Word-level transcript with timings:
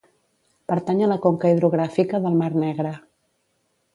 Pertany 0.71 1.03
a 1.07 1.09
la 1.11 1.17
conca 1.25 1.51
hidrogràfica 1.55 2.21
del 2.25 2.39
Mar 2.41 2.49
Negre. 2.65 2.97